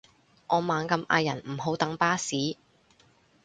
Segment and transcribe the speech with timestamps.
[0.47, 2.57] 我猛咁嗌人唔好等巴士